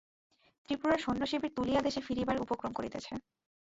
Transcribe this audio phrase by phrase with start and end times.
[0.69, 3.11] ত্রিপুরার সৈন্য শিবির তুলিয়া দেশে ফিরিবার উপক্রম করিতেছে।